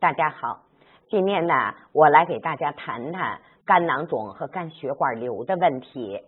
[0.00, 0.60] 大家好，
[1.08, 6.22] 今天呢，我来给大家谈谈肝囊肿和肝血管瘤的问题。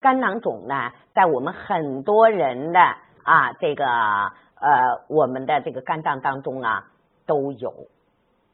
[0.00, 2.78] 肝囊肿呢，在我们很多人的
[3.24, 6.92] 啊这个呃我们的这个肝脏当中啊
[7.26, 7.74] 都有，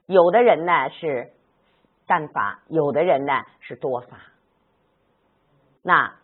[0.06, 1.30] 有的人呢是
[2.06, 4.16] 单发，有的人呢是多发。
[5.82, 6.14] 那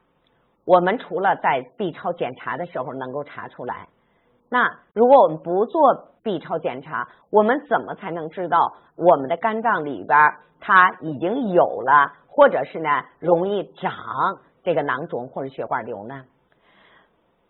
[0.65, 3.89] 我们除了在 B 超检查的时候能够查出来。
[4.55, 10.17] 那如果我们不做 B 超检查，我们怎么才能知道我们的肝脏里边
[10.61, 13.93] 它已经有了，或者是呢容易长
[14.63, 16.23] 这个囊肿或者血管瘤呢？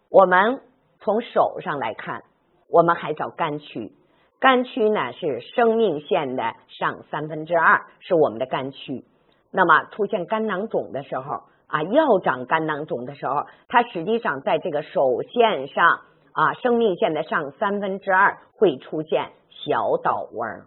[0.09, 0.63] 我们
[1.01, 2.23] 从手上来看，
[2.71, 3.93] 我们还找肝区，
[4.41, 9.05] 肝区呢是生命线的上三分之二是我们的肝区。
[9.53, 16.01] 那么出现肝囊肿的时候啊，要长肝囊肿的时候，它实际上在这个手线上。
[16.35, 20.65] 啊，生命线的上三分之二会出现小倒纹，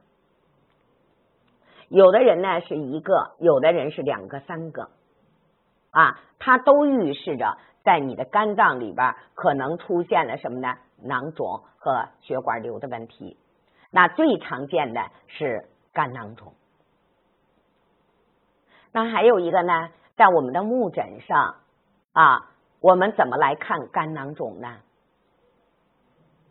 [1.89, 4.89] 有的人呢是一个，有的人是两个、三个，
[5.91, 10.77] 啊，它都预示着在你的肝脏里边可能出现了什么呢？
[11.03, 13.37] 囊肿和血管瘤的问题。
[13.91, 16.53] 那最常见的是肝囊肿。
[18.93, 21.55] 那还有一个呢，在我们的目诊上
[22.13, 24.77] 啊，我们怎么来看肝囊肿呢？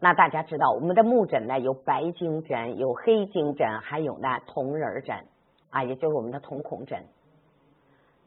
[0.07, 5.27] 那大家知道，我们的目诊呢有白经诊、有黑经诊，还有呢瞳仁诊
[5.69, 7.07] 啊，也就是我们的瞳孔诊。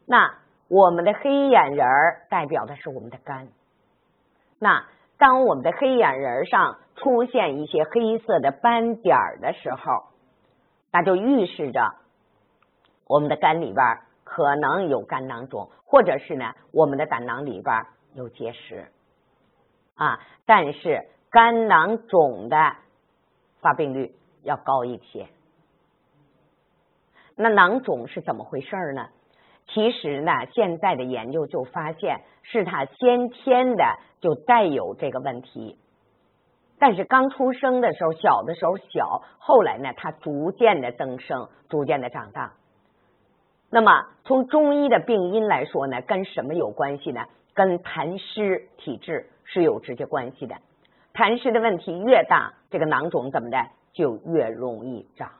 [0.04, 0.34] 那
[0.68, 3.48] 我们的黑眼仁儿代表的是我们的肝。
[4.58, 4.84] 那
[5.16, 10.10] 当我们的黑眼仁上出现一些黑色的斑点的时候，
[10.92, 11.94] 那就预示着
[13.06, 18.92] 我们的肝里边可能有肝囊肿，或者是呢我们的胆囊里边有结石
[19.94, 21.08] 啊，但是。
[21.30, 22.56] 肝囊肿的
[23.60, 25.28] 发病率要高一些。
[27.36, 29.08] 那囊肿是怎么回事呢？
[29.68, 33.84] 其实呢，现在的研究就发现是他先天的
[34.20, 35.78] 就带有这个问题，
[36.78, 42.54] 但是刚出生的时候，小的时候小，后来呢，它逐渐的增生，逐渐的长大。
[43.70, 47.24] 那么从中医的病因来说呢，跟什么有关系呢？
[47.54, 50.56] 跟痰湿体质是有直接关系的。
[51.12, 55.32] 痰湿的问题越大，这个囊肿怎么的就越容易长。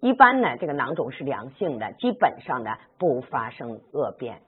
[0.00, 4.40] 一般呢，这个囊肿是良性的，基本上呢不发生恶变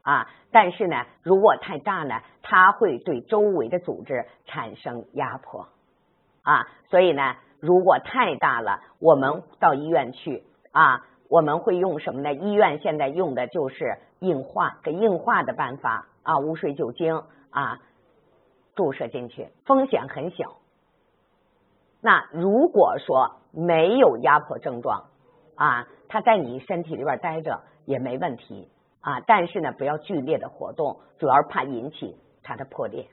[0.00, 0.26] 啊。
[0.50, 5.68] 但是呢，如果太大呢，它会对周围的组织产生压迫
[6.42, 6.66] 啊。
[6.88, 12.32] 所以呢，如果太大了，我们到医院去啊，我们会用什么呢？
[12.32, 17.22] 医院现在用的就是硬化，给硬化的办法啊，无水酒精。
[17.52, 17.78] 啊，
[18.74, 20.56] 注射进去风险很小。
[22.00, 25.04] 那如果说没有压迫症状
[25.54, 28.70] 啊，它在你身体里边待着也没问题
[29.00, 29.20] 啊。
[29.20, 33.06] 但是呢，不要剧烈的活动，主要怕引起它的破裂。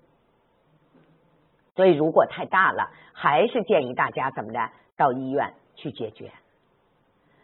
[1.75, 6.31] 所以如果太大了，还是建议大家怎么的到医院去解决。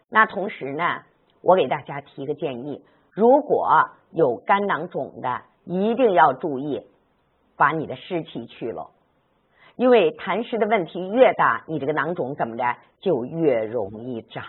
[0.08, 1.02] 那同时呢，
[1.42, 2.82] 我给大家提个建议：
[3.12, 5.42] 如果有肝囊肿的。
[5.66, 6.86] 一定要注意，
[7.56, 8.90] 把你的湿气去了，
[9.74, 14.44] 因为痰湿的问题越大，你这个囊肿怎么着就越容易长。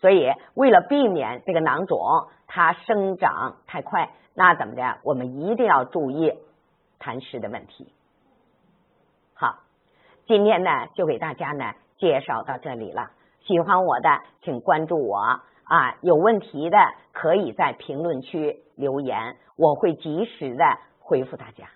[0.00, 2.00] 所以为了避免这个囊肿
[2.46, 6.32] 它生长太快，那怎么的，我们一定要注意
[6.98, 7.92] 痰湿的问题。
[9.34, 9.58] 好，
[10.26, 13.10] 今天呢就给大家呢介绍到这里了。
[13.44, 15.40] 喜欢我的，请关注我。
[15.64, 16.78] 啊，有问题的
[17.12, 20.64] 可以在评论区留言，我会及时的
[21.00, 21.66] 回复大家。